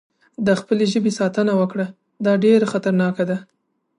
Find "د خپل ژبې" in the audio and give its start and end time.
0.45-1.11